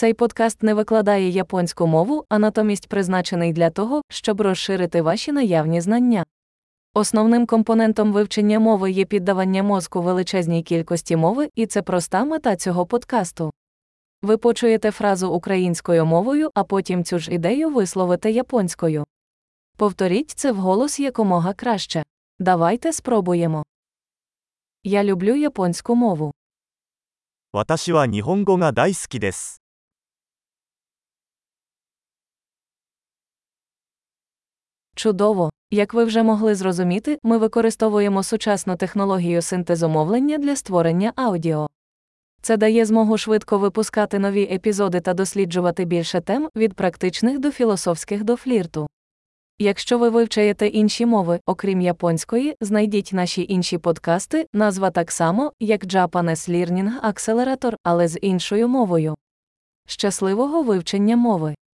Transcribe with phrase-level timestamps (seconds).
[0.00, 5.81] Цей подкаст не викладає японську мову, а натомість призначений для того, щоб розширити ваші наявні
[5.81, 6.25] знання.
[6.93, 12.85] Основним компонентом вивчення мови є піддавання мозку величезній кількості мови, і це проста мета цього
[12.85, 13.51] подкасту.
[14.21, 19.05] Ви почуєте фразу українською мовою, а потім цю ж ідею висловите японською.
[19.77, 22.03] Повторіть це вголос якомога краще.
[22.39, 23.63] Давайте спробуємо.
[24.83, 26.31] Я люблю японську мову.
[27.53, 29.59] 私は日本語が大好きです。
[34.95, 35.49] Чудово!
[35.71, 41.67] Як ви вже могли зрозуміти, ми використовуємо сучасну технологію синтезу мовлення для створення аудіо.
[42.41, 48.23] Це дає змогу швидко випускати нові епізоди та досліджувати більше тем від практичних до філософських
[48.23, 48.87] до флірту.
[49.59, 55.85] Якщо ви вивчаєте інші мови, окрім японської, знайдіть наші інші подкасти, назва так само, як
[55.85, 59.15] Japanese Learning Accelerator, але з іншою мовою.
[59.87, 61.55] Щасливого вивчення мови!